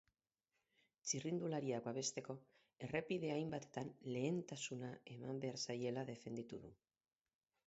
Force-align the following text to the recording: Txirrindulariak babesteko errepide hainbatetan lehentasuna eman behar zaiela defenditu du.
Txirrindulariak 1.09 1.85
babesteko 1.89 2.37
errepide 2.89 3.31
hainbatetan 3.35 3.95
lehentasuna 4.17 4.93
eman 5.19 5.45
behar 5.47 5.63
zaiela 5.69 6.11
defenditu 6.13 6.65
du. 6.67 6.75